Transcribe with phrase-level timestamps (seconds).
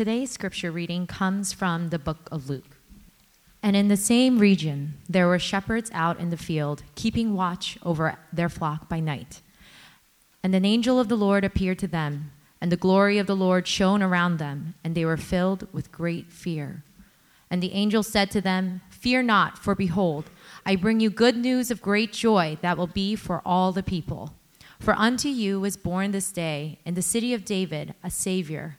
[0.00, 2.78] Today's scripture reading comes from the book of Luke.
[3.62, 8.16] And in the same region, there were shepherds out in the field, keeping watch over
[8.32, 9.42] their flock by night.
[10.42, 12.32] And an angel of the Lord appeared to them,
[12.62, 16.32] and the glory of the Lord shone around them, and they were filled with great
[16.32, 16.82] fear.
[17.50, 20.30] And the angel said to them, Fear not, for behold,
[20.64, 24.32] I bring you good news of great joy that will be for all the people.
[24.78, 28.78] For unto you is born this day in the city of David a Savior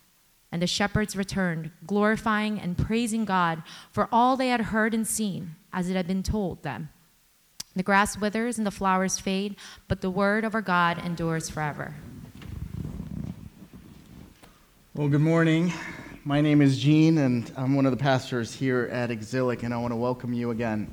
[0.51, 5.55] And the shepherds returned, glorifying and praising God for all they had heard and seen,
[5.71, 6.89] as it had been told them.
[7.73, 9.55] The grass withers and the flowers fade,
[9.87, 11.95] but the word of our God endures forever.
[14.93, 15.71] Well, good morning.
[16.25, 19.77] My name is Gene, and I'm one of the pastors here at Exilic, and I
[19.77, 20.91] want to welcome you again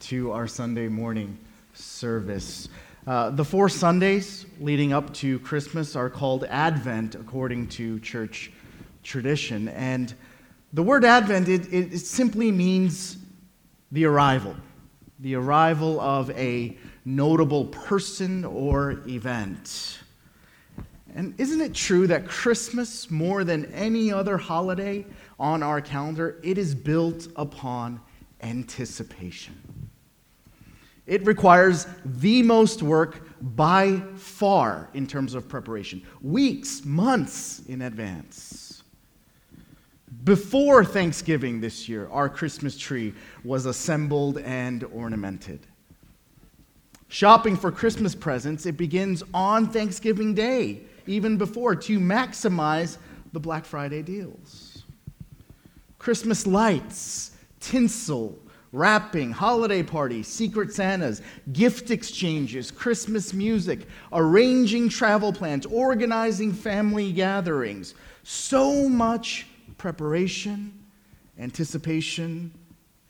[0.00, 1.38] to our Sunday morning
[1.72, 2.68] service.
[3.06, 8.52] Uh, the four Sundays leading up to Christmas are called Advent according to church
[9.02, 9.68] tradition.
[9.68, 10.14] And
[10.72, 13.18] the word Advent, it, it, simply means
[13.90, 14.56] the arrival,
[15.18, 19.98] the arrival of a notable person or event.
[21.14, 25.04] And isn't it true that Christmas, more than any other holiday
[25.38, 28.00] on our calendar, it is built upon
[28.40, 29.60] anticipation?
[31.06, 38.61] It requires the most work by far in terms of preparation, weeks, months in advance.
[40.24, 43.14] Before Thanksgiving this year, our Christmas tree
[43.44, 45.66] was assembled and ornamented.
[47.08, 52.98] Shopping for Christmas presents, it begins on Thanksgiving Day, even before, to maximize
[53.32, 54.84] the Black Friday deals.
[55.98, 58.38] Christmas lights, tinsel,
[58.70, 61.20] wrapping, holiday parties, secret Santas,
[61.52, 67.94] gift exchanges, Christmas music, arranging travel plans, organizing family gatherings.
[68.22, 69.46] So much
[69.82, 70.72] preparation,
[71.40, 72.52] anticipation,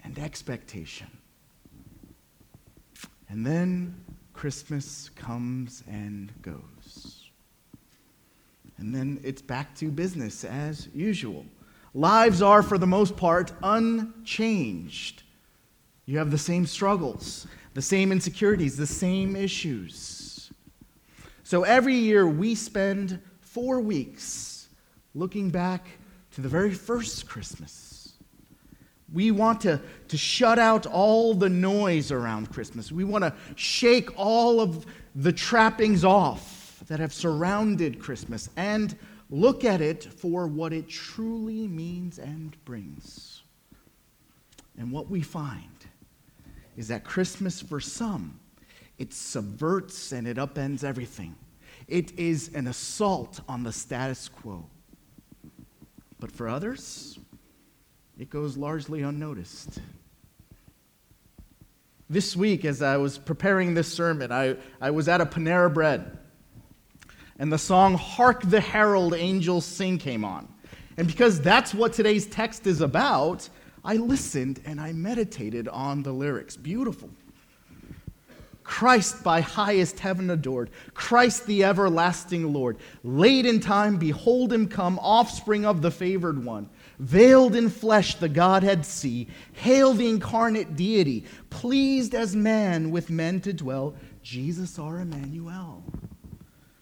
[0.04, 1.06] and expectation.
[3.28, 3.94] And then
[4.32, 7.28] Christmas comes and goes.
[8.78, 11.44] And then it's back to business as usual.
[11.92, 15.24] Lives are, for the most part, unchanged.
[16.06, 20.50] You have the same struggles, the same insecurities, the same issues.
[21.44, 24.68] So every year we spend four weeks
[25.14, 25.86] looking back
[26.32, 28.14] to the very first Christmas.
[29.12, 32.90] We want to, to shut out all the noise around Christmas.
[32.90, 38.96] We want to shake all of the trappings off that have surrounded Christmas and
[39.28, 43.42] look at it for what it truly means and brings.
[44.78, 45.86] And what we find
[46.76, 48.40] is that Christmas, for some,
[48.98, 51.34] it subverts and it upends everything.
[51.88, 54.64] It is an assault on the status quo.
[56.22, 57.18] But for others,
[58.16, 59.80] it goes largely unnoticed.
[62.08, 66.16] This week, as I was preparing this sermon, I, I was at a Panera Bread,
[67.40, 70.46] and the song Hark the Herald Angels Sing came on.
[70.96, 73.48] And because that's what today's text is about,
[73.84, 76.56] I listened and I meditated on the lyrics.
[76.56, 77.10] Beautiful.
[78.64, 82.78] Christ by highest heaven adored, Christ the everlasting Lord.
[83.02, 86.68] Late in time, behold him come, offspring of the favored one.
[86.98, 89.28] Veiled in flesh, the Godhead see.
[89.52, 93.94] Hail the incarnate deity, pleased as man with men to dwell.
[94.22, 95.82] Jesus our Emmanuel.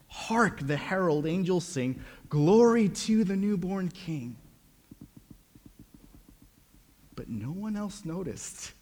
[0.09, 4.37] Hark, the herald angels sing, Glory to the newborn King.
[7.17, 8.73] But no one else noticed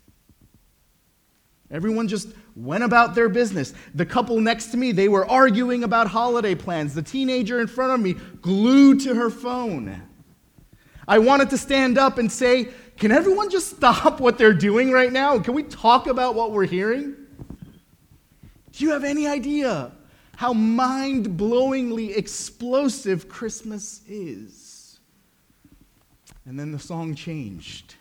[1.71, 3.75] Everyone just went about their business.
[3.95, 6.95] The couple next to me, they were arguing about holiday plans.
[6.95, 10.03] The teenager in front of me glued to her phone.
[11.07, 15.13] I wanted to stand up and say, Can everyone just stop what they're doing right
[15.13, 15.39] now?
[15.39, 17.15] Can we talk about what we're hearing?
[18.73, 19.93] Do you have any idea
[20.37, 25.01] how mind blowingly explosive Christmas is?
[26.47, 27.97] And then the song changed.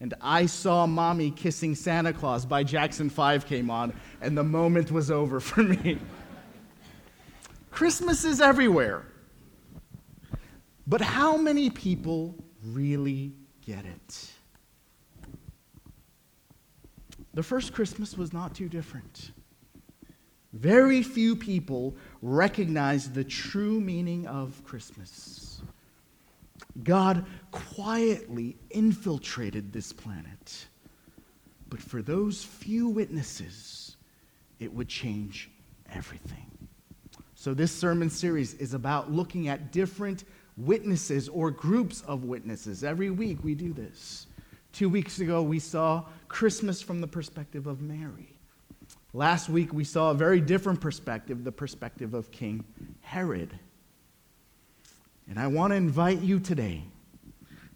[0.00, 4.92] And I Saw Mommy Kissing Santa Claus by Jackson 5 came on, and the moment
[4.92, 5.98] was over for me.
[7.70, 9.04] Christmas is everywhere.
[10.86, 12.34] But how many people
[12.64, 14.30] really get it?
[17.34, 19.32] The first Christmas was not too different.
[20.52, 25.47] Very few people recognized the true meaning of Christmas.
[26.82, 30.66] God quietly infiltrated this planet.
[31.68, 33.96] But for those few witnesses,
[34.58, 35.50] it would change
[35.92, 36.46] everything.
[37.34, 40.24] So, this sermon series is about looking at different
[40.56, 42.82] witnesses or groups of witnesses.
[42.82, 44.26] Every week we do this.
[44.72, 48.34] Two weeks ago, we saw Christmas from the perspective of Mary.
[49.12, 52.64] Last week, we saw a very different perspective, the perspective of King
[53.00, 53.58] Herod.
[55.28, 56.84] And I want to invite you today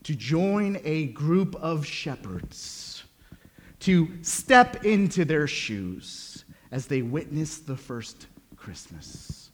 [0.04, 3.04] to join a group of shepherds,
[3.80, 8.26] to step into their shoes as they witness the first
[8.56, 9.50] Christmas,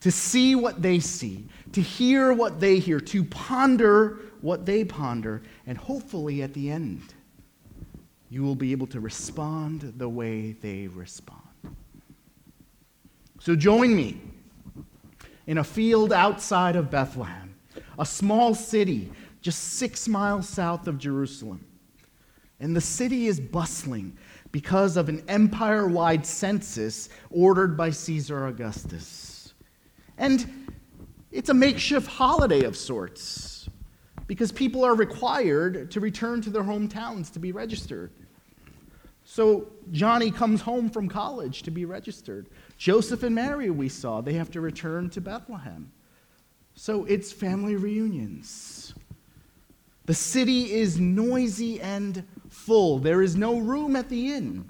[0.00, 5.42] to see what they see, to hear what they hear, to ponder what they ponder,
[5.66, 7.14] and hopefully at the end,
[8.28, 11.40] you will be able to respond the way they respond.
[13.40, 14.20] So join me
[15.46, 17.54] in a field outside of Bethlehem,
[17.98, 19.10] a small city
[19.40, 21.64] just six miles south of Jerusalem.
[22.60, 24.16] And the city is bustling
[24.52, 29.54] because of an empire wide census ordered by Caesar Augustus.
[30.16, 30.68] And
[31.32, 33.68] it's a makeshift holiday of sorts
[34.28, 38.12] because people are required to return to their hometowns to be registered.
[39.32, 42.50] So Johnny comes home from college to be registered.
[42.76, 45.90] Joseph and Mary, we saw, they have to return to Bethlehem.
[46.74, 48.92] So it's family reunions.
[50.04, 52.98] The city is noisy and full.
[52.98, 54.66] There is no room at the inn.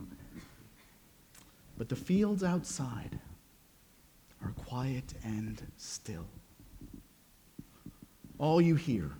[1.77, 3.19] But the fields outside
[4.45, 6.29] are quiet and still.
[8.39, 9.11] All you hear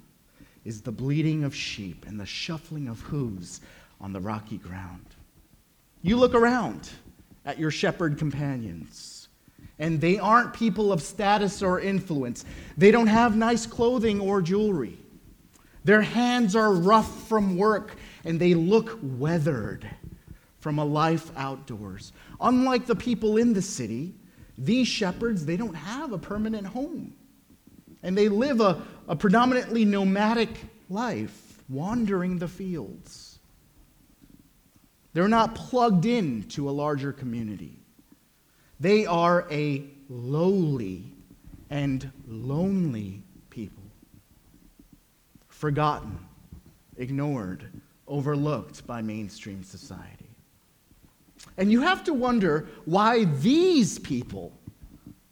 [0.65, 3.61] is the bleating of sheep and the shuffling of hooves
[4.01, 5.17] on the rocky ground.
[6.03, 6.91] You look around
[7.45, 9.29] at your shepherd companions,
[9.79, 12.45] and they aren't people of status or influence.
[12.77, 14.99] They don't have nice clothing or jewelry.
[15.85, 19.89] Their hands are rough from work, and they look weathered
[20.61, 22.13] from a life outdoors.
[22.41, 24.15] Unlike the people in the city,
[24.59, 27.15] these shepherds, they don't have a permanent home.
[28.03, 30.51] And they live a, a predominantly nomadic
[30.89, 33.32] life, wandering the fields.
[35.13, 37.79] They're not plugged in to a larger community.
[38.81, 41.13] They are a lowly
[41.71, 43.83] and lonely people.
[45.49, 46.19] Forgotten,
[46.97, 47.69] ignored,
[48.09, 50.29] overlooked by mainstream society.
[51.57, 54.53] And you have to wonder why these people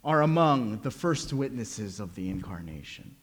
[0.05, 3.15] are among the first witnesses of the incarnation.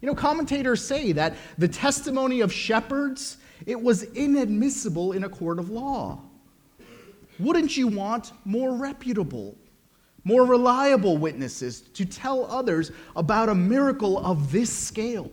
[0.00, 3.36] You know, commentators say that the testimony of shepherds
[3.66, 6.20] it was inadmissible in a court of law.
[7.38, 9.56] Wouldn't you want more reputable,
[10.24, 15.30] more reliable witnesses to tell others about a miracle of this scale?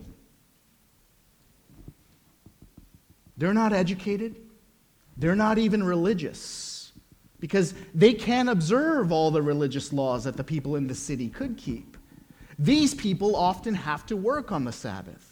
[3.36, 4.36] They're not educated,
[5.16, 6.92] they're not even religious,
[7.40, 11.56] because they can't observe all the religious laws that the people in the city could
[11.56, 11.96] keep.
[12.58, 15.27] These people often have to work on the Sabbath.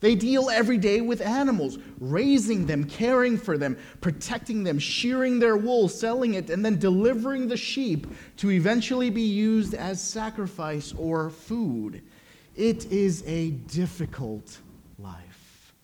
[0.00, 5.58] They deal every day with animals, raising them, caring for them, protecting them, shearing their
[5.58, 8.06] wool, selling it, and then delivering the sheep
[8.38, 12.02] to eventually be used as sacrifice or food.
[12.56, 14.58] It is a difficult
[14.98, 15.74] life.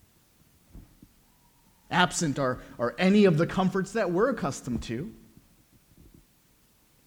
[1.90, 5.12] Absent are, are any of the comforts that we're accustomed to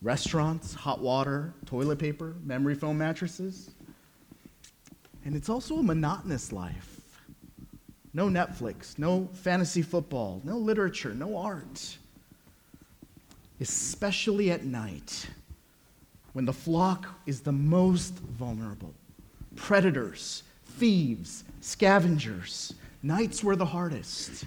[0.02, 3.72] restaurants, hot water, toilet paper, memory foam mattresses.
[5.26, 6.99] And it's also a monotonous life
[8.14, 11.98] no Netflix, no fantasy football, no literature, no art.
[13.60, 15.28] Especially at night,
[16.34, 18.94] when the flock is the most vulnerable.
[19.56, 22.74] Predators, thieves, scavengers,
[23.04, 24.46] nights were the hardest.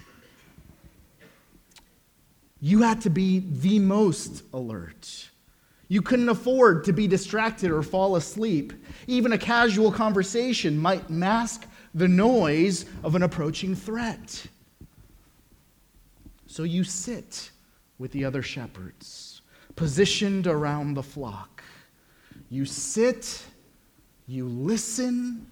[2.59, 5.29] You had to be the most alert.
[5.89, 8.73] You couldn't afford to be distracted or fall asleep.
[9.05, 14.45] Even a casual conversation might mask the noise of an approaching threat.
[16.47, 17.51] So you sit
[17.99, 19.41] with the other shepherds,
[19.75, 21.63] positioned around the flock.
[22.49, 23.43] You sit,
[24.27, 25.49] you listen,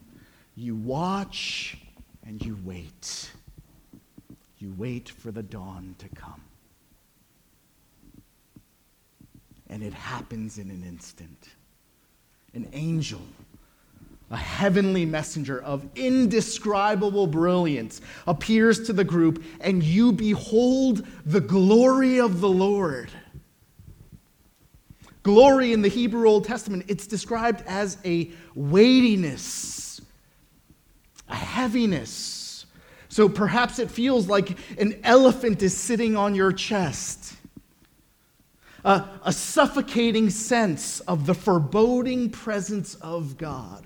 [0.55, 1.77] you watch,
[2.25, 3.31] and you wait.
[4.59, 6.41] You wait for the dawn to come.
[9.69, 11.49] And it happens in an instant.
[12.53, 13.21] An angel
[14.31, 22.19] a heavenly messenger of indescribable brilliance appears to the group, and you behold the glory
[22.19, 23.11] of the Lord.
[25.23, 30.01] Glory in the Hebrew Old Testament, it's described as a weightiness,
[31.27, 32.65] a heaviness.
[33.09, 37.35] So perhaps it feels like an elephant is sitting on your chest.
[38.83, 43.83] A, suffocating sense of the foreboding presence of God.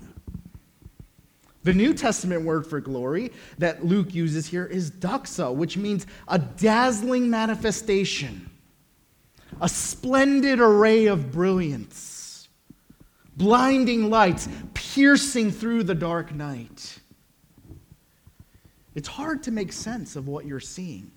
[1.66, 6.38] The New Testament word for glory that Luke uses here is doxa, which means a
[6.38, 8.48] dazzling manifestation,
[9.60, 12.48] a splendid array of brilliance,
[13.36, 17.00] blinding lights piercing through the dark night.
[18.94, 21.10] It's hard to make sense of what you're seeing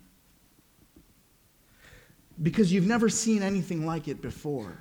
[2.41, 4.79] because you've never seen anything like it before.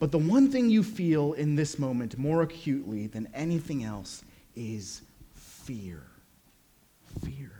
[0.00, 4.24] But the one thing you feel in this moment more acutely than anything else
[4.56, 5.02] is
[5.34, 6.02] fear.
[7.22, 7.52] Fear.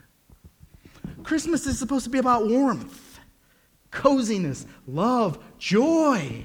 [1.22, 3.20] Christmas is supposed to be about warmth,
[3.90, 6.44] coziness, love, joy.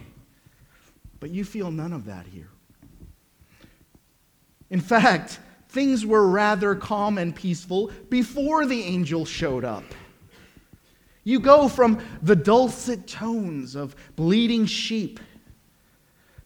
[1.22, 2.50] But you feel none of that here.
[4.70, 9.86] In fact, things were rather calm and peaceful before the angel showed up.
[11.24, 15.22] You go from the dulcet tones of bleating sheep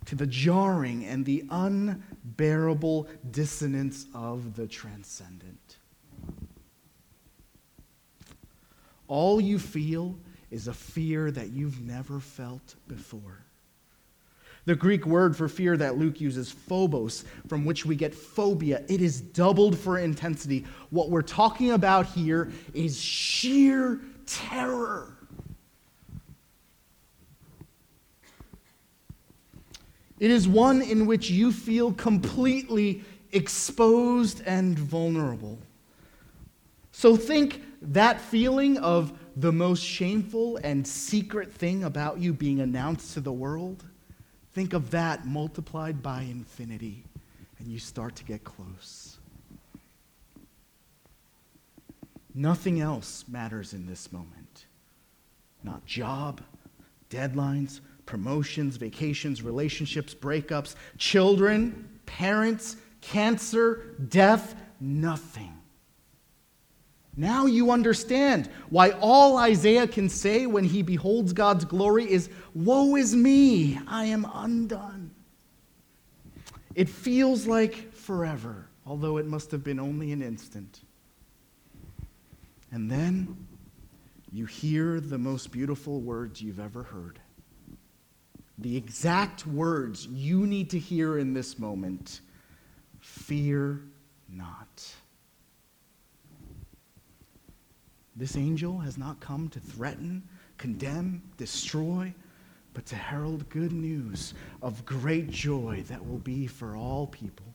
[0.09, 5.77] to the jarring and the unbearable dissonance of the transcendent.
[9.07, 10.17] All you feel
[10.49, 13.43] is a fear that you've never felt before.
[14.65, 19.01] The Greek word for fear that Luke uses, phobos, from which we get phobia, it
[19.01, 20.65] is doubled for intensity.
[20.89, 25.18] What we're talking about here is sheer terror.
[30.19, 35.59] It is one in which you feel completely exposed and vulnerable.
[36.91, 43.13] So think that feeling of the most shameful and secret thing about you being announced
[43.13, 43.85] to the world.
[44.51, 47.05] Think of that multiplied by infinity,
[47.57, 49.17] and you start to get close.
[52.35, 54.65] Nothing else matters in this moment.
[55.63, 56.41] Not job,
[57.09, 65.53] deadlines, promotions, vacations, relationships, breakups, children, parents, cancer, death, nothing.
[67.15, 72.95] Now you understand why all Isaiah can say when he beholds God's glory is, Woe
[72.95, 75.11] is me, I am undone.
[76.73, 80.79] It feels like forever, although it must have been only an instant.
[82.71, 83.37] And then
[84.31, 87.19] you hear the most beautiful words you've ever heard
[88.61, 92.21] the exact words you need to hear in this moment
[92.99, 93.81] fear
[94.27, 94.93] not.
[98.15, 102.13] This angel has not come to threaten, condemn, destroy,
[102.73, 107.45] but to herald good news of great joy that will be for all people.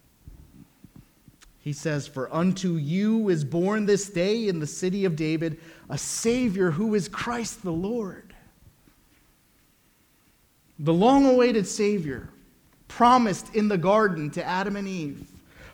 [1.58, 5.98] He says, For unto you is born this day in the city of David a
[5.98, 8.23] Savior who is Christ the Lord
[10.78, 12.28] the long awaited Savior,
[12.88, 15.28] promised in the garden to Adam and Eve,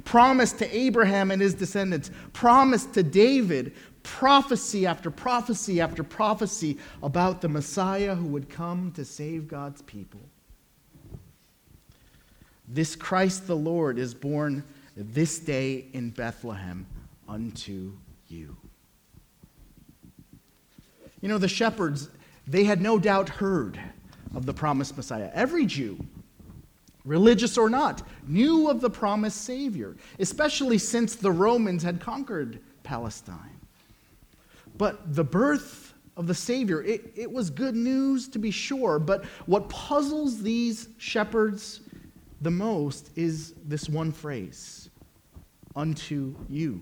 [0.04, 7.40] promised to Abraham and his descendants, promised to David, prophecy after prophecy after prophecy about
[7.40, 10.20] the Messiah who would come to save God's people.
[12.68, 14.64] This Christ the Lord is born
[14.96, 16.86] this day in Bethlehem
[17.28, 17.92] unto
[18.28, 18.56] you.
[21.20, 22.08] You know, the shepherds,
[22.46, 23.78] they had no doubt heard
[24.34, 25.30] of the promised Messiah.
[25.34, 25.98] Every Jew,
[27.04, 33.58] religious or not, knew of the promised Savior, especially since the Romans had conquered Palestine.
[34.76, 39.24] But the birth of the Savior, it, it was good news to be sure, but
[39.46, 41.80] what puzzles these shepherds
[42.40, 44.88] the most is this one phrase
[45.76, 46.80] unto you.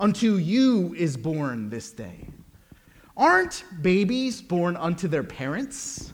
[0.00, 2.28] Unto you is born this day.
[3.16, 6.12] Aren't babies born unto their parents?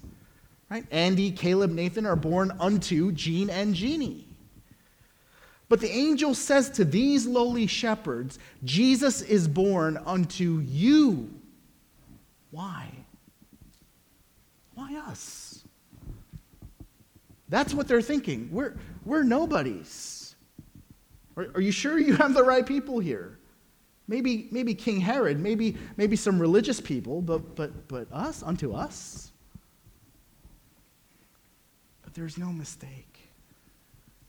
[0.70, 0.84] Right?
[0.90, 4.26] Andy, Caleb, Nathan are born unto Gene and Jeannie.
[5.68, 11.30] But the angel says to these lowly shepherds, Jesus is born unto you.
[12.50, 12.90] Why?
[14.80, 15.64] why us?
[17.48, 18.48] That's what they're thinking.
[18.50, 20.36] We're, we're nobodies.
[21.36, 23.38] Are, are you sure you have the right people here?
[24.10, 29.30] Maybe, maybe King Herod, maybe, maybe some religious people, but, but, but us, unto us?
[32.02, 33.30] But there's no mistake.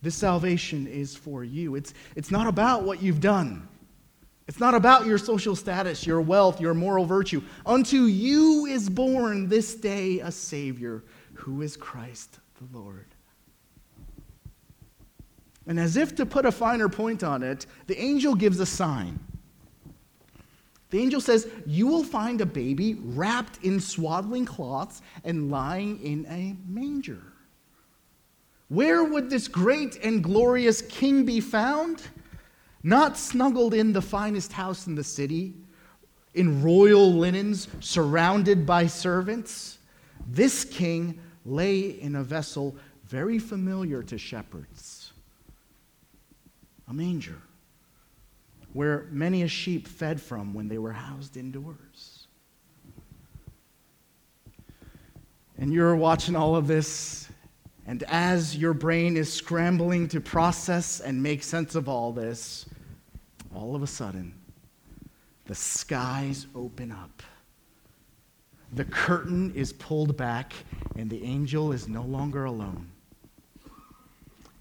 [0.03, 1.73] This salvation is for you.
[1.73, 3.67] It's, it's not about what you've done.
[4.47, 7.41] It's not about your social status, your wealth, your moral virtue.
[7.65, 13.07] Unto you is born this day a Savior who is Christ the Lord.
[15.65, 19.19] And as if to put a finer point on it, the angel gives a sign.
[20.91, 26.25] The angel says, You will find a baby wrapped in swaddling cloths and lying in
[26.27, 27.21] a manger.
[28.67, 32.03] Where would this great and glorious king be found?
[32.83, 35.53] Not snuggled in the finest house in the city,
[36.33, 39.79] in royal linens, surrounded by servants.
[40.27, 45.11] This king lay in a vessel very familiar to shepherds
[46.91, 47.41] a manger,
[48.73, 52.27] where many a sheep fed from when they were housed indoors.
[55.57, 57.29] And you're watching all of this
[57.91, 62.65] and as your brain is scrambling to process and make sense of all this,
[63.53, 64.33] all of a sudden,
[65.45, 67.23] the skies open up.
[68.73, 70.53] The curtain is pulled back,
[70.95, 72.89] and the angel is no longer alone.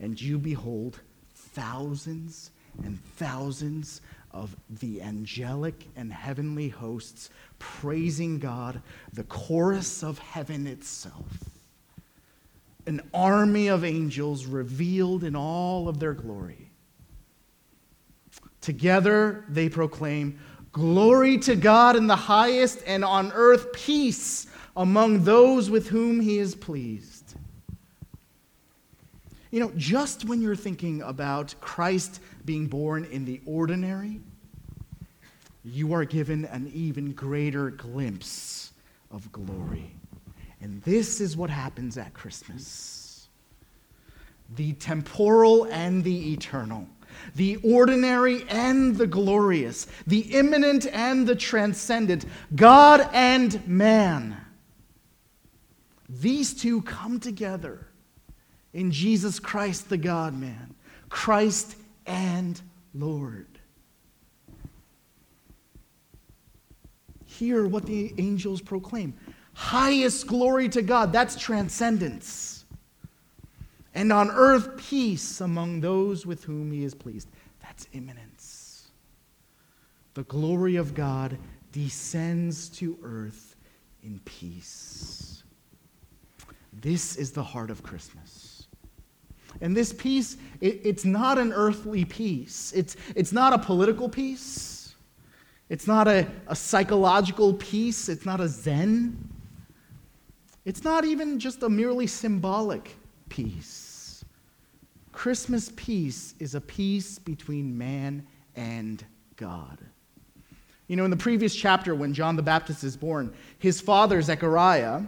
[0.01, 0.99] And you behold
[1.35, 2.51] thousands
[2.85, 4.01] and thousands
[4.33, 8.81] of the angelic and heavenly hosts praising God,
[9.13, 11.25] the chorus of heaven itself
[12.87, 16.71] an army of angels revealed in all of their glory.
[18.61, 20.39] Together they proclaim,
[20.73, 24.47] Glory to God in the highest, and on earth peace
[24.77, 27.20] among those with whom he is pleased.
[29.51, 34.21] You know, just when you're thinking about Christ being born in the ordinary,
[35.65, 38.73] you are given an even greater glimpse
[39.11, 39.91] of glory.
[40.61, 42.97] And this is what happens at Christmas
[44.57, 46.89] the temporal and the eternal,
[47.37, 52.25] the ordinary and the glorious, the immanent and the transcendent,
[52.57, 54.37] God and man.
[56.09, 57.90] These two come together
[58.73, 60.75] in Jesus Christ, the God man,
[61.09, 62.61] Christ and
[62.95, 63.47] Lord.
[67.25, 69.15] Hear what the angels proclaim
[69.61, 71.13] highest glory to God.
[71.13, 72.65] That's transcendence.
[73.95, 77.29] And on earth, peace among those with whom he is pleased.
[77.63, 78.89] That's immanence.
[80.15, 81.37] The glory of God
[81.73, 83.57] descends to earth
[84.03, 85.43] in peace.
[86.73, 88.60] This is the heart of Christmas.
[89.61, 92.73] And this peace, it, it's not an earthly peace.
[92.75, 94.95] It's, it's not a political peace.
[95.69, 98.09] It's not a, a psychological peace.
[98.09, 99.29] It's not a Zen.
[100.65, 102.97] It's not even just a merely symbolic
[103.29, 104.25] peace.
[105.13, 109.05] Christmas peace is a peace between man and
[109.37, 109.79] God.
[110.87, 115.03] You know, in the previous chapter, when John the Baptist is born, his father, Zechariah,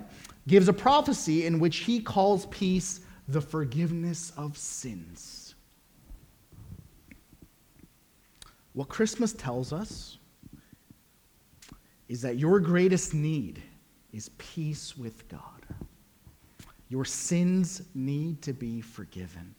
[0.46, 3.00] gives a prophecy in which he calls peace
[3.33, 5.55] the forgiveness of sins.
[8.75, 10.18] What Christmas tells us
[12.09, 13.62] is that your greatest need
[14.12, 15.40] is peace with God.
[16.88, 19.55] Your sins need to be forgiven.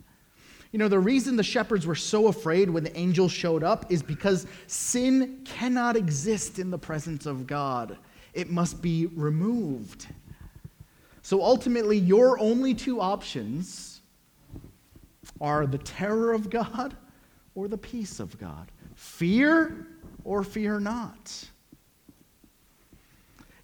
[0.71, 4.01] You know, the reason the shepherds were so afraid when the angel showed up is
[4.01, 7.97] because sin cannot exist in the presence of God,
[8.33, 10.07] it must be removed.
[11.23, 14.01] So ultimately, your only two options
[15.39, 16.95] are the terror of God
[17.55, 18.69] or the peace of God.
[18.95, 19.87] Fear
[20.25, 21.45] or fear not.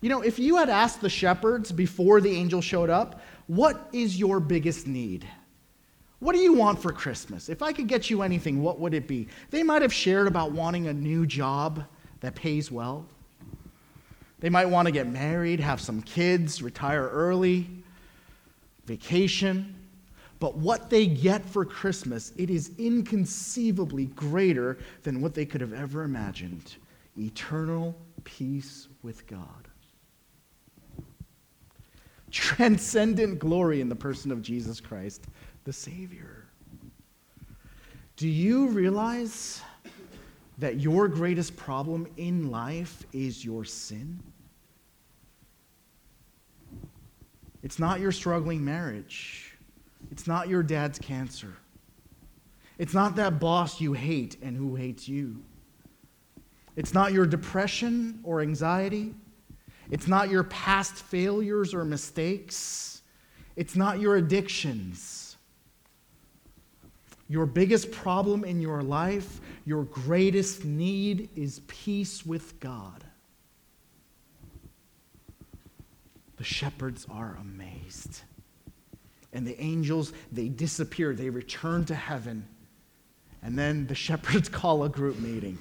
[0.01, 4.17] You know, if you had asked the shepherds before the angel showed up, what is
[4.17, 5.27] your biggest need?
[6.19, 7.49] What do you want for Christmas?
[7.49, 9.27] If I could get you anything, what would it be?
[9.49, 11.83] They might have shared about wanting a new job
[12.21, 13.05] that pays well.
[14.39, 17.69] They might want to get married, have some kids, retire early,
[18.85, 19.75] vacation.
[20.39, 25.73] But what they get for Christmas, it is inconceivably greater than what they could have
[25.73, 26.75] ever imagined
[27.17, 29.69] eternal peace with God
[32.31, 35.25] transcendent glory in the person of Jesus Christ,
[35.63, 36.45] the Savior.
[38.15, 39.61] Do you realize
[40.59, 44.19] that your greatest problem in life is your sin?
[47.63, 49.57] It's not your struggling marriage.
[50.11, 51.53] It's not your dad's cancer.
[52.77, 55.43] It's not that boss you hate and who hates you.
[56.77, 59.13] It's not your depression or anxiety.
[59.91, 63.01] It's not your past failures or mistakes.
[63.57, 65.18] It's not your addictions.
[67.29, 73.03] Your biggest problem in your life, your greatest need is peace with God.
[76.37, 78.21] The shepherds are amazed.
[79.31, 82.47] And the angels, they disappear, they return to heaven.
[83.43, 85.59] And then the shepherds call a group meeting.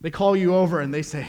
[0.00, 1.28] They call you over and they say,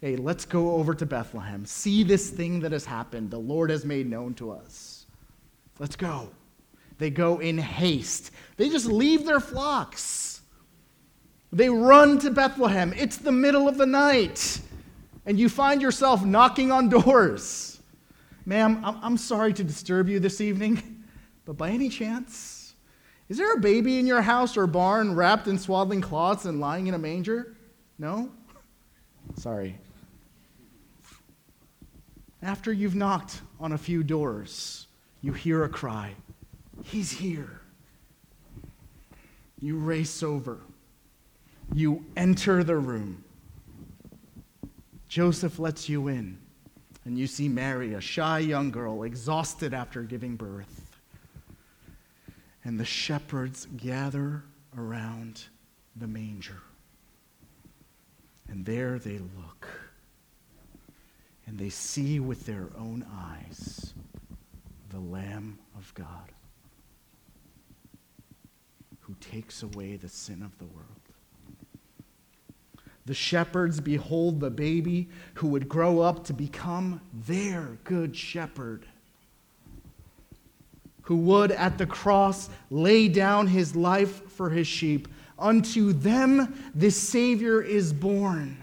[0.00, 1.64] Hey, let's go over to Bethlehem.
[1.64, 3.30] See this thing that has happened.
[3.30, 5.06] The Lord has made known to us.
[5.78, 6.28] Let's go.
[7.04, 8.30] They go in haste.
[8.56, 10.40] They just leave their flocks.
[11.52, 12.94] They run to Bethlehem.
[12.96, 14.58] It's the middle of the night
[15.26, 17.78] and you find yourself knocking on doors.
[18.46, 21.04] Ma'am, I'm sorry to disturb you this evening,
[21.44, 22.74] but by any chance,
[23.28, 26.86] is there a baby in your house or barn wrapped in swaddling cloths and lying
[26.86, 27.54] in a manger?
[27.98, 28.30] No?
[29.36, 29.78] Sorry.
[32.42, 34.86] After you've knocked on a few doors,
[35.20, 36.14] you hear a cry
[36.84, 37.60] He's here.
[39.60, 40.60] You race over.
[41.72, 43.24] You enter the room.
[45.08, 46.38] Joseph lets you in,
[47.04, 50.98] and you see Mary, a shy young girl, exhausted after giving birth.
[52.64, 54.42] And the shepherds gather
[54.76, 55.44] around
[55.96, 56.60] the manger.
[58.48, 59.68] And there they look,
[61.46, 63.94] and they see with their own eyes
[64.90, 66.33] the Lamb of God
[69.06, 70.88] who takes away the sin of the world.
[73.06, 78.86] The shepherds behold the baby who would grow up to become their good shepherd,
[81.02, 85.06] who would at the cross lay down his life for his sheep.
[85.38, 88.56] Unto them this Savior is born.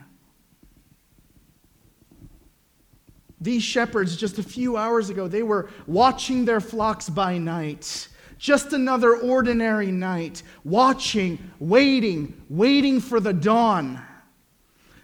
[3.40, 8.08] These shepherds, just a few hours ago, they were watching their flocks by night.
[8.42, 14.02] Just another ordinary night, watching, waiting, waiting for the dawn.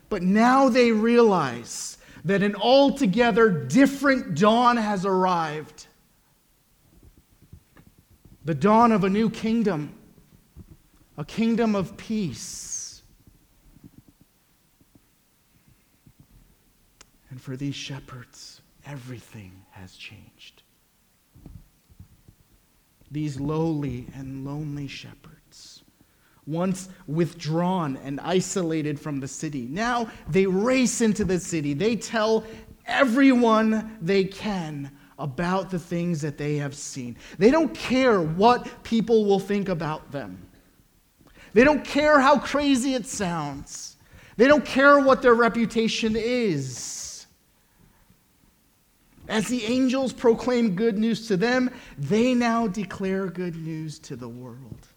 [0.10, 5.86] But now they realize that an altogether different dawn has arrived
[8.43, 9.93] the dawn of a new kingdom,
[11.15, 13.04] a kingdom of peace.
[17.30, 20.27] And for these shepherds, everything has changed.
[23.12, 25.84] These lowly and lonely shepherds
[26.48, 29.67] once withdrawn and isolated from the city.
[29.70, 31.74] Now they race into the city.
[31.74, 32.46] They tell
[32.86, 37.17] everyone they can about the things that they have seen.
[37.38, 40.48] They don't care what people will think about them.
[41.54, 43.98] They don't care how crazy it sounds.
[44.38, 47.07] They don't care what their reputation is.
[49.28, 54.30] As the angels proclaim good news to them, they now declare good news to the
[54.30, 54.88] world.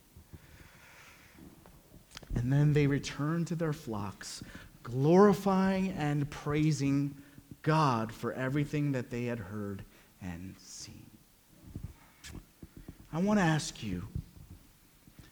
[2.36, 4.42] And then they return to their flocks,
[4.82, 7.14] glorifying and praising
[7.62, 9.82] God for everything that they had heard
[10.22, 11.10] and seen.
[13.12, 14.06] I want to ask you,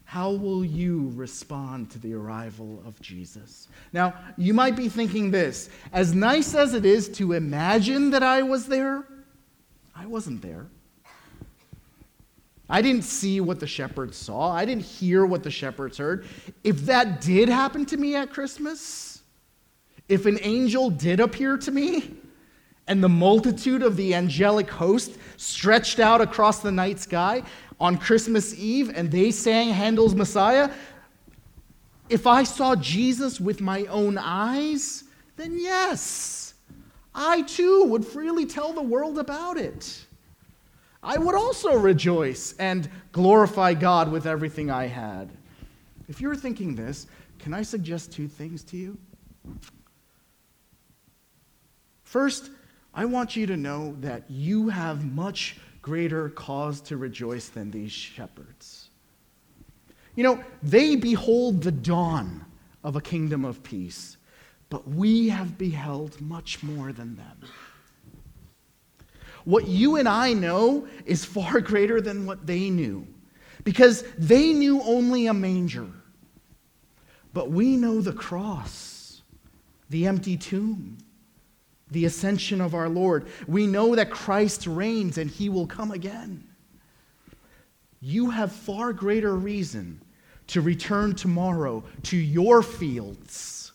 [0.09, 3.69] how will you respond to the arrival of Jesus?
[3.93, 8.41] Now, you might be thinking this as nice as it is to imagine that I
[8.41, 9.05] was there,
[9.95, 10.65] I wasn't there.
[12.71, 14.51] I didn't see what the shepherds saw.
[14.51, 16.25] I didn't hear what the shepherds heard.
[16.65, 19.21] If that did happen to me at Christmas,
[20.09, 22.15] if an angel did appear to me,
[22.87, 27.43] and the multitude of the angelic host stretched out across the night sky
[27.81, 30.71] on Christmas Eve, and they sang Handel's Messiah,
[32.09, 35.05] if I saw Jesus with my own eyes,
[35.37, 36.55] then yes,
[37.15, 40.05] I too would freely tell the world about it.
[41.03, 45.31] I would also rejoice and glorify God with everything I had.
[46.09, 47.07] If you're thinking this,
[47.39, 48.99] can I suggest two things to you?
[52.03, 52.51] First,
[52.95, 57.91] I want you to know that you have much greater cause to rejoice than these
[57.91, 58.91] shepherds.
[60.17, 62.45] You know, they behold the dawn
[62.85, 64.19] of a kingdom of peace,
[64.69, 67.41] but we have beheld much more than them.
[69.47, 73.07] What you and I know is far greater than what they knew
[73.65, 75.89] because they knew only a manger.
[77.33, 79.23] But we know the cross,
[79.89, 80.99] the empty tomb,
[81.91, 83.29] the ascension of our Lord.
[83.47, 86.45] We know that Christ reigns and he will come again.
[88.01, 90.01] You have far greater reason
[90.49, 93.73] to return tomorrow to your fields,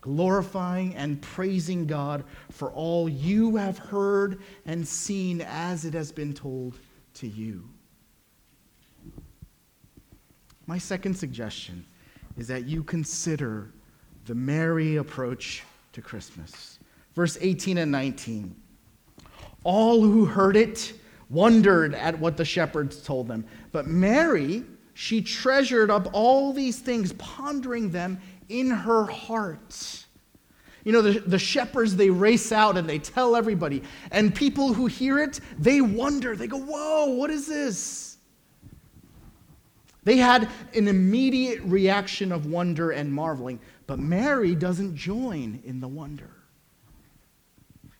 [0.00, 6.32] glorifying and praising God for all you have heard and seen as it has been
[6.32, 6.78] told
[7.14, 7.68] to you.
[10.66, 11.84] My second suggestion
[12.36, 13.72] is that you consider
[14.26, 16.77] the Mary approach to Christmas.
[17.14, 18.54] Verse 18 and 19.
[19.64, 20.92] All who heard it
[21.30, 23.44] wondered at what the shepherds told them.
[23.72, 30.04] But Mary, she treasured up all these things, pondering them in her heart.
[30.84, 33.82] You know, the, the shepherds, they race out and they tell everybody.
[34.10, 36.34] And people who hear it, they wonder.
[36.34, 38.16] They go, Whoa, what is this?
[40.04, 45.88] They had an immediate reaction of wonder and marveling, but Mary doesn't join in the
[45.88, 46.30] wonder.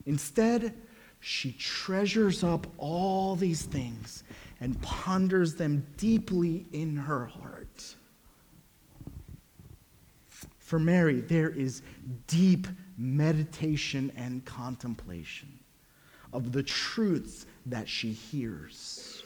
[0.08, 0.72] Instead,
[1.20, 4.24] she treasures up all these things
[4.58, 7.94] and ponders them deeply in her heart.
[10.58, 11.82] For Mary, there is
[12.26, 12.66] deep
[12.96, 15.58] meditation and contemplation
[16.32, 19.22] of the truths that she hears.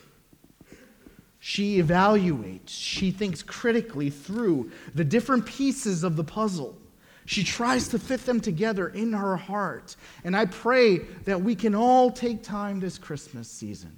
[1.38, 6.76] She evaluates, she thinks critically through the different pieces of the puzzle.
[7.24, 9.96] She tries to fit them together in her heart.
[10.24, 13.96] And I pray that we can all take time this Christmas season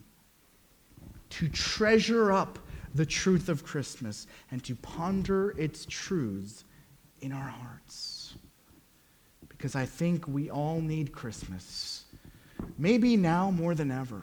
[1.30, 2.58] to treasure up
[2.94, 6.64] the truth of Christmas and to ponder its truths
[7.20, 8.34] in our hearts.
[9.48, 12.04] Because I think we all need Christmas.
[12.78, 14.22] Maybe now more than ever.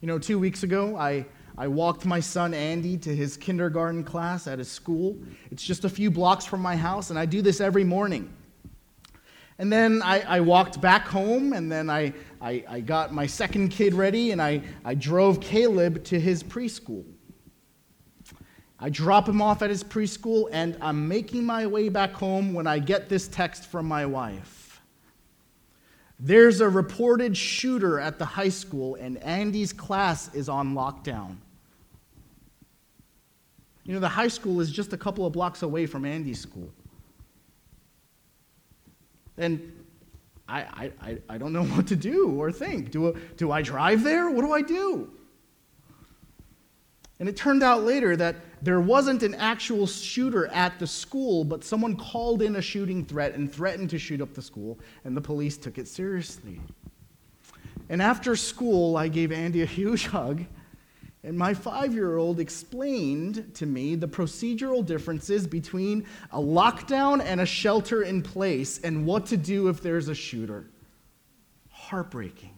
[0.00, 1.26] You know, two weeks ago, I
[1.58, 5.16] I walked my son Andy to his kindergarten class at his school.
[5.50, 8.30] It's just a few blocks from my house, and I do this every morning.
[9.58, 13.70] And then I, I walked back home, and then I, I, I, got my second
[13.70, 17.04] kid ready, and I, I drove Caleb to his preschool.
[18.78, 22.66] I drop him off at his preschool, and I'm making my way back home when
[22.66, 24.82] I get this text from my wife.
[26.20, 31.36] There's a reported shooter at the high school, and Andy's class is on lockdown.
[33.86, 36.70] You know, the high school is just a couple of blocks away from Andy's school.
[39.38, 39.72] And
[40.48, 42.90] I, I, I don't know what to do or think.
[42.90, 44.28] Do, do I drive there?
[44.28, 45.10] What do I do?
[47.18, 51.64] And it turned out later that there wasn't an actual shooter at the school, but
[51.64, 55.20] someone called in a shooting threat and threatened to shoot up the school, and the
[55.20, 56.60] police took it seriously.
[57.88, 60.44] And after school, I gave Andy a huge hug
[61.26, 67.40] and my five year old explained to me the procedural differences between a lockdown and
[67.40, 70.70] a shelter in place and what to do if there's a shooter.
[71.68, 72.54] Heartbreaking.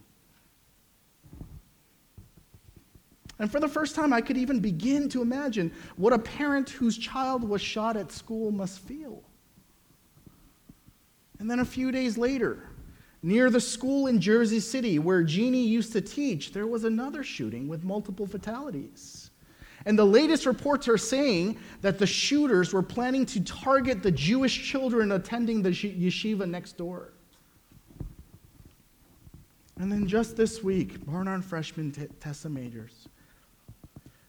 [3.39, 6.99] And for the first time, I could even begin to imagine what a parent whose
[6.99, 9.23] child was shot at school must feel.
[11.39, 12.68] And then a few days later,
[13.23, 17.67] Near the school in Jersey City where Jeannie used to teach, there was another shooting
[17.67, 19.31] with multiple fatalities.
[19.87, 24.65] And the latest reports are saying that the shooters were planning to target the Jewish
[24.65, 27.13] children attending the yeshiva next door.
[29.79, 33.09] And then just this week, Barnard freshman Tessa Majors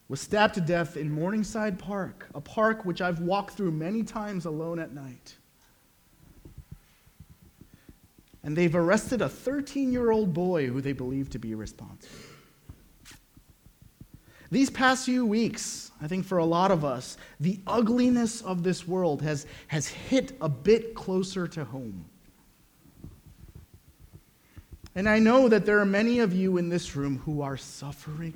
[0.08, 4.46] was stabbed to death in Morningside Park, a park which I've walked through many times
[4.46, 5.36] alone at night
[8.44, 12.08] and they've arrested a 13 year old boy who they believe to be responsible.
[14.52, 18.88] These past few weeks, I think for a lot of us, the ugliness of this
[18.88, 22.06] world has, has hit a bit closer to home.
[24.96, 28.34] And I know that there are many of you in this room who are suffering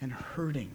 [0.00, 0.74] and hurting.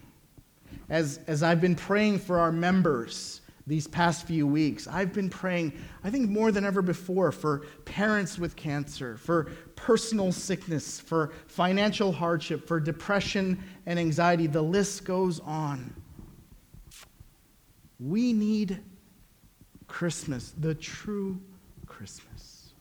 [0.88, 4.88] As, as I've been praying for our members these past few weeks.
[4.88, 9.44] I've been praying, I think more than ever before, for parents with cancer, for
[9.76, 14.48] personal sickness, for financial hardship, for depression and anxiety.
[14.48, 15.94] The list goes on.
[18.00, 18.80] We need
[19.86, 21.40] Christmas, the true
[21.86, 22.72] Christmas.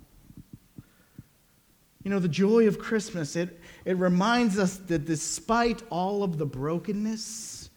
[2.04, 6.48] You know, the joy of Christmas, it, it reminds us that despite all of the
[6.48, 7.70] brokenness,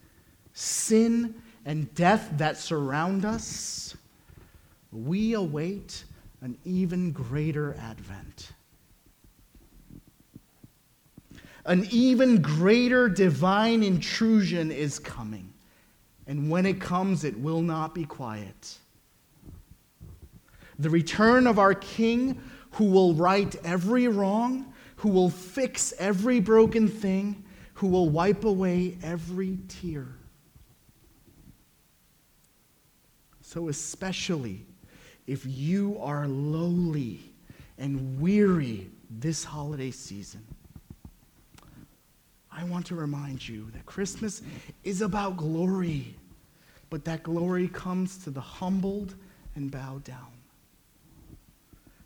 [0.55, 3.97] sin, and death that surround us,
[4.91, 6.05] we await
[6.41, 8.51] an even greater advent.
[11.65, 15.53] An even greater divine intrusion is coming.
[16.27, 18.79] And when it comes, it will not be quiet.
[20.79, 22.41] The return of our King,
[22.73, 27.45] who will right every wrong, who will fix every broken thing,
[27.75, 30.09] who will wipe away every tear.
[33.53, 34.65] So, especially
[35.27, 37.21] if you are lowly
[37.77, 40.41] and weary this holiday season,
[42.51, 44.41] I want to remind you that Christmas
[44.85, 46.17] is about glory,
[46.89, 49.17] but that glory comes to the humbled
[49.55, 50.33] and bowed down.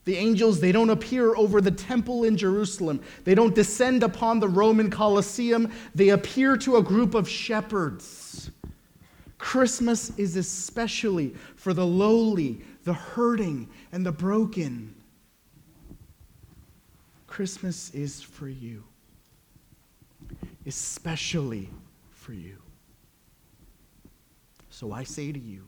[0.05, 3.01] The angels, they don't appear over the temple in Jerusalem.
[3.23, 5.71] They don't descend upon the Roman Colosseum.
[5.95, 8.51] They appear to a group of shepherds.
[9.39, 14.95] Christmas is especially for the lowly, the hurting, and the broken.
[17.27, 18.83] Christmas is for you,
[20.65, 21.69] especially
[22.11, 22.57] for you.
[24.71, 25.65] So I say to you,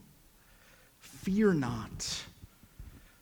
[0.99, 2.25] fear not.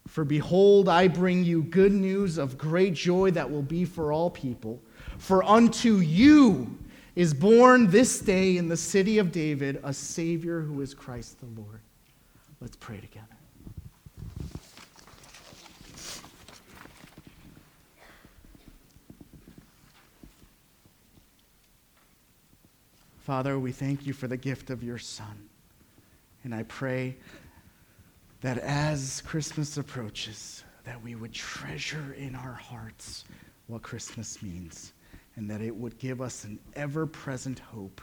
[0.07, 4.31] For behold, I bring you good news of great joy that will be for all
[4.31, 4.81] people.
[5.19, 6.79] For unto you
[7.17, 11.61] is born this day in the city of David a Savior who is Christ the
[11.61, 11.81] Lord.
[12.61, 13.27] Let's pray together.
[23.21, 25.49] Father, we thank you for the gift of your Son.
[26.45, 27.17] And I pray
[28.43, 33.25] that as Christmas approaches, that we would treasure in our hearts
[33.67, 34.93] what Christmas means
[35.37, 38.01] and that it would give us an ever present hope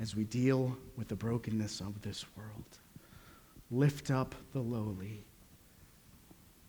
[0.00, 2.78] as we deal with the brokenness of this world.
[3.70, 5.24] Lift up the lowly,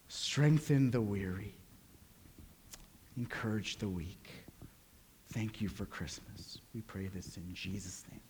[0.08, 1.56] strengthen the weary,
[3.18, 4.30] encourage the weak.
[5.32, 6.60] Thank you for Christmas.
[6.74, 8.29] We pray this in Jesus' name.